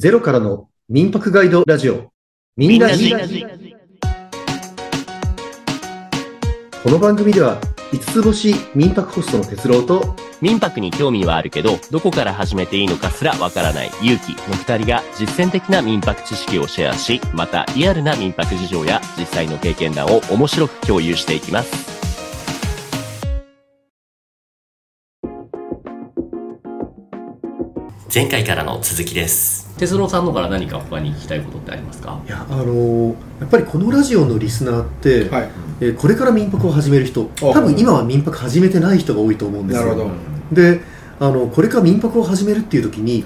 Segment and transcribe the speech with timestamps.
[0.00, 2.10] ゼロからの民泊ガイドラジオ。
[2.56, 3.12] みんなじ。
[6.82, 7.60] この番組では、
[7.92, 22.00] 五つ星民泊ホストの哲郎と、民泊に興味はあるけど、どこから始めていいのかすらわからない勇気の二人が実践的な民泊知識をシェアし、またリアルな民泊事情や実際の経験談を面白く共有していきます。
[28.12, 29.69] 前回からの続きです。
[29.80, 32.20] 哲郎さんのから何か他に聞きたいことってありますか？
[32.26, 35.48] いや、あのーやっぱりこのラジオのリスナーって、はい。
[35.80, 39.86] えーこれから民泊を始める人、あ多分今は民泊始めてない人が多いと思うんですよ。
[39.86, 40.14] なるほど。
[40.52, 40.80] で
[41.18, 43.24] あのこれから民泊を始めるっていう時に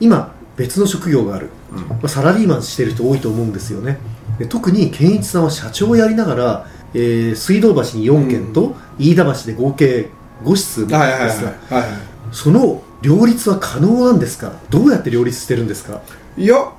[0.00, 3.98] 今別の職業がある、まあサラリーマンしてる人多いと思うんですよね。
[4.38, 10.10] で特に健一さんは社長をやりながら、えー水道橋に4軒と、飯田橋で合計
[10.44, 11.28] 5室ですが、はいはいはい。
[11.28, 11.44] はい
[11.80, 11.86] は
[12.34, 14.52] その両立は可能なんですか？
[14.68, 16.02] どうやって両立してるんですか？
[16.36, 16.72] いいや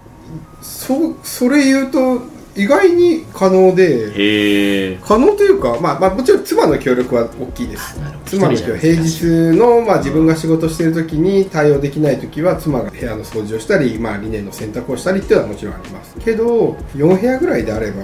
[0.62, 2.22] そそれ言うと
[2.58, 5.00] 意外に可能でへえ。
[5.04, 8.00] 可能というか、まあ、まあもちろん妻の協力は大きいです。
[8.26, 9.26] 妻の協力平日
[9.58, 16.16] の、まあ、自分が仕事している時に対応できない時は妻が部屋の掃除をしたり、まあ、リネンの洗濯をしたりっていうのはもちろんあります。
[16.20, 18.04] けど4部屋ぐらいであれば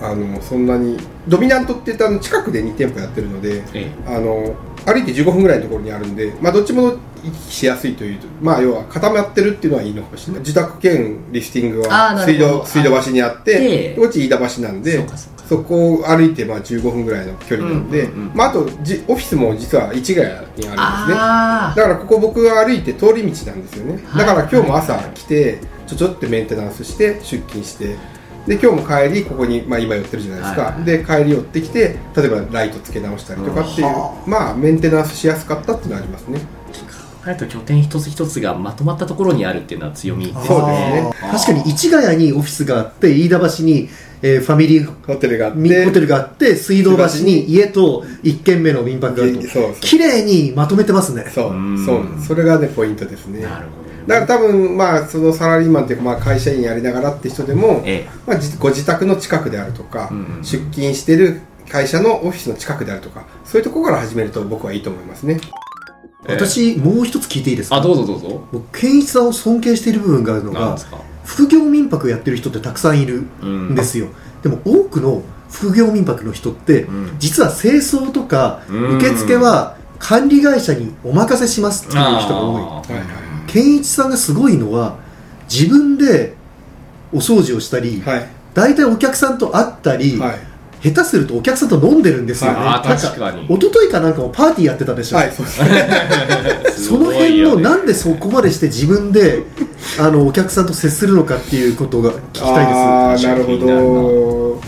[0.00, 0.96] あのそんなに
[1.28, 4.54] ドミナントって言ったあの近くで2店舗やってるのでえあの
[4.86, 6.92] 歩いて15分ぐらいのところにあるんで、まあ、どっちも
[7.22, 10.40] 行き来しやすいというと、まあ、要は固まってるっていうのはいいのかもしれない。
[10.40, 15.06] 自宅兼リフティングは水道水道橋にあってでこっち飯田橋なんで
[15.46, 20.74] そこを歩いてまあ15分ぐらいの距離なんで、まあ、あとじオフィスも実は市ヶ谷にあるんですね。
[20.78, 27.96] あだからここ僕が歩いて通り道なんですよねはいだから今日も朝来てちょちょってメンテナンスして出勤して
[28.46, 30.84] で今日も帰りここに、まあ、今寄ってるじゃないですか、はいはい。
[30.84, 33.86] で帰り寄ってきて例えばライトつけ直したりとかっていう、
[34.26, 36.40] まあメンテナンスしやすかったっていうのはありますね。
[37.22, 40.46] あと拠点一つ一つがまとまったところにあるっていうのは強みですね。
[40.46, 41.12] そうですね。
[41.30, 43.88] 確かに市ヶ谷にオフィスがあって飯田橋に、
[44.22, 49.74] えーファミリーホテルがあってみホテルがあって水道橋に家と1軒目の民泊があると。
[49.80, 51.30] 綺麗にまとめてますね。
[51.34, 51.54] そうう。
[51.54, 51.84] ん。
[51.84, 53.42] そうそれがねポイントですね。
[53.42, 53.89] なるほど。
[54.06, 65.38] だから多分まあそのサラリーマンっていうかまあ会社員やりながらって人でも、えまあ、じご自宅の近くであるとか、うんうん出勤してる会社のオフィスの近くであるとかそういうところから始めると僕はいいと思いますね。
[66.26, 67.76] え私もう一つ聞いていいですか？
[67.76, 68.42] あ、どうぞどうぞ。
[68.52, 70.76] 僕健一さんを尊敬している部分があるのが
[71.24, 74.08] 副業民泊やってる人ってたくさんいるんですよ、
[74.42, 77.16] でも多くの副業民泊の人って、うん。
[77.18, 78.96] 実は清掃とかうん。
[78.98, 83.04] 受付は管理会社にお任せしますっていう人が多いはいはい
[83.52, 84.98] 健一さんがすごいのは
[85.50, 86.34] 自分で
[87.12, 88.26] お掃除をしたり、はい。
[88.54, 90.38] 大体お客さんと会ったり、はい。
[90.82, 93.44] 下手するとお客さんと飲んでるんですよね、あーなん確かに。
[93.44, 95.88] 一昨日かなんかもパーティーやってたでしょ、はいそうですね。
[96.72, 99.42] その辺のなんでそこまでして自分で
[99.98, 102.78] あのお客さんと接するのかっていうことが聞きたいです。
[102.78, 104.60] ああなるほど。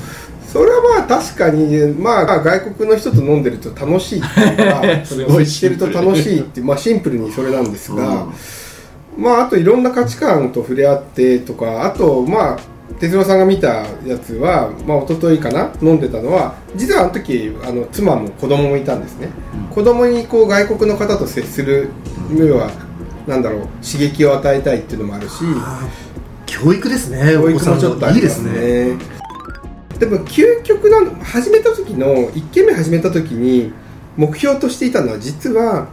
[0.52, 8.26] それはまあ確かにまあ外国の人と飲んでると楽しいっていうかそれ すごいしてると楽しいってまあシンプルにそれなんですが、
[9.16, 12.58] まああといろんな価値観と触れ合ってとかあとまあ
[12.98, 19.28] 哲郎さんが見たやつは、まあ一昨日かな飲んでたのは実はあの時あの妻も子供もいたんですね、
[19.70, 21.90] 子供にこう外国の方と接する
[22.36, 22.70] 要は
[23.26, 25.44] なんだろう刺激を与えたいっていうのもあるし。
[26.44, 28.16] 教育ですね教育お子さんもちょっとあの。
[28.16, 28.96] いいでりますね。
[29.98, 33.72] でも究極なの始めた時の1軒目始めた時に
[34.16, 35.88] 目標としていたのは実は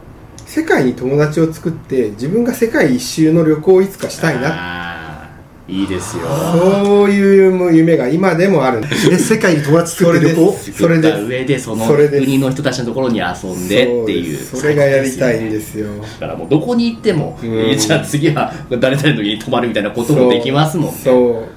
[0.50, 5.30] 世界に友達を作って自分が世界一周の旅行をいつかしたいな。
[5.68, 6.24] いいですよ。
[6.26, 8.80] そういう夢が今でもある。
[8.80, 10.52] んで世界に友達作って旅行？
[10.74, 15.88] それで上でその国の人たちのところに遊んでっていうそれがやりたいんですよ。
[16.20, 17.70] だからもうどこに行っても、うん。
[17.70, 21.00] えじゃあ次は誰々の家に泊まるみたいなこともできますもんね。
[21.04, 21.48] そう。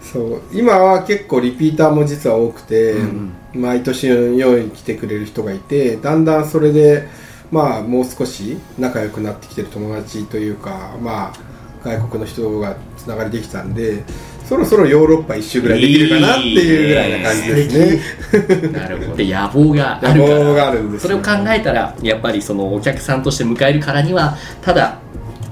[0.00, 0.42] そう。
[0.54, 7.06] 今は結構リピーターも実は多くて、うん毎年のように来てくれる人がいてだんだんそれで
[7.52, 11.52] まあもう少し仲良くなってきてる友達というかまあ
[11.84, 14.02] 外国の人がつながりできたんで
[14.46, 18.68] そろそろヨーロッパ一周ぐらいできるかなっていうぐらいな感じですね。
[18.72, 19.16] なるほど。
[19.16, 20.38] で野望があるから。
[20.38, 24.98] 野望があるんですよそれを考えたらやっぱりそのお客さんとして迎えるからにはただ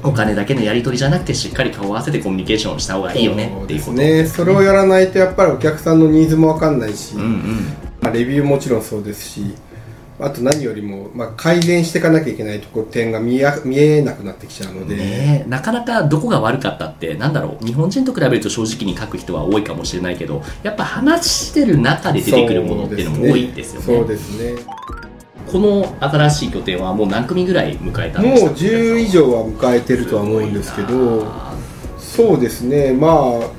[0.03, 3.93] お金だけのやり取りじゃなくてしっかり顔を合わせてコミュニケーションした方がいいよねっていうこと。
[3.93, 4.27] そうですね。
[4.27, 7.73] それをやらないとやっぱりお客さんのニーズも分かんないし、うんうん。
[8.01, 9.55] まあレビューもちろんそうですし
[10.21, 17.65] あと何よりも、まあ、改善していかなきゃいけないところ点が見えなくなってきちゃうので、ねえなかなかどこが悪かったってなんだろう。
[17.65, 23.87] 日本人と比べると正直に書く人は多いかもしれないけどやっぱ話してる中で出てくるものっていうのも多いんですよね。
[23.87, 24.63] そうですね。
[25.51, 31.25] この新しい拠点はもう何組ぐらい迎えたんもうですか？10以上は迎えてるとは思うんですけど。
[31.27, 31.50] あ
[32.11, 32.93] そうですね。
[32.93, 33.13] まあ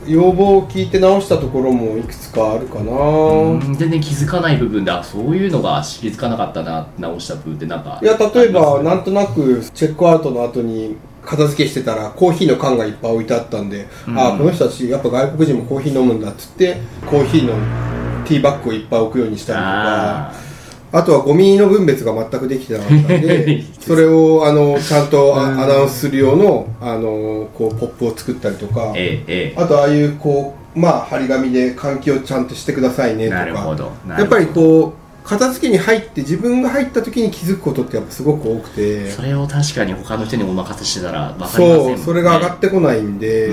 [0.06, 8.00] 要望を聞いて直したところもいくつかあるかな、うん全然気づかない部分であそういうのが気づかなかったな直した部分ってなんか。
[8.02, 14.20] いや例えばなんとなくチェックアウトの後に片付けしてたらコーヒーの缶がいっぱい置いてあったんで、うん。
[14.20, 17.54] ああこの人たちやっぱ外国人もコーヒー飲むんだっつってコーヒーの
[18.26, 20.34] ティーバッグをいっぱい置くようにしたりとか
[20.92, 28.94] ああとはゴミの分別が全くできてなかったんで それをあのちゃんとあアナウンスする用のあのこうポップを作ったりとか
[29.56, 33.76] あとああいうこうまあ張り紙で換気をちゃんとしてくださいねえとか。
[34.18, 39.10] やっぱりうこう片付けに入って自分が入った時に気づくことってやっぱすごく多くて。
[39.10, 41.98] それを確かに他の人にお任せしてたら分かりませんもんね。
[41.98, 43.52] そうそれが上がってこないんで、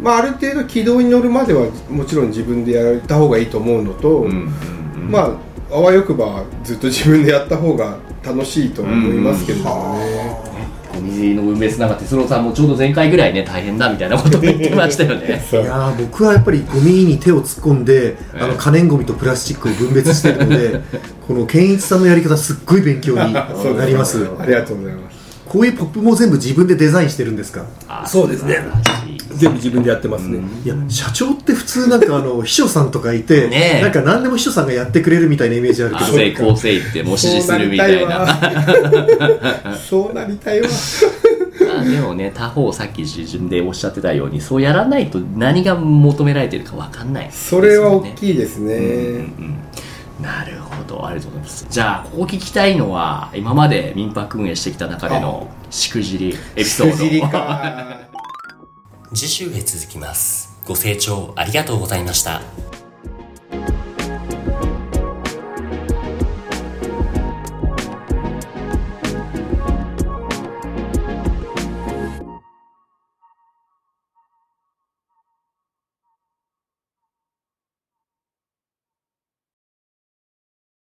[0.00, 4.52] まあ、ある程度軌道に乗るまではもちろん自分でやった方がいいと思うのと、うんうん
[4.96, 5.10] うん。
[5.10, 10.46] まああわよくばずっと自分でやった方が楽しいとは思いますけれどもね、
[10.94, 15.26] ゴミの分別なんか哲郎さんもちょうど前回ぐらいね大変だみたいなことを言ってましたよね。
[15.26, 20.80] いやー僕はやっぱりゴミに手を突っ込んで、あの可燃ゴミとプラスチックを分別してるので
[21.26, 23.48] この健一さんのやり方すっごい勉強にな
[23.84, 24.24] ります。
[24.38, 25.13] ありがとうございます
[25.54, 27.64] こういうポップも全部自分でデザインしてるんですか？
[27.86, 28.58] あそうですね。
[29.30, 33.82] 全部自分でやってますね、いや社長って普通なんかあの秘書さんとかいて、ねえ。
[33.82, 36.06] なんか何でも秘書さんがやってくれるみたいなイメージあるけど。
[36.06, 38.26] あ成功せいってもう指示するみたいな。
[39.76, 40.68] そうなりたいわ。
[40.68, 49.56] まあでもね他方さっき自分でおっしゃってたようにそうやらないと何が求められてるか分かんないそれは大いきいですね、うんうん
[50.20, 51.04] なるほど。
[51.06, 51.66] ありがとうございます。
[51.68, 56.96] じゃあここ聞きたいのは今まで民泊運営してきた中でのしくじりエピソード。
[56.96, 58.08] しくじりか。
[59.14, 60.56] 次週へ続きます。
[60.66, 62.40] ご清聴ありがとうございました。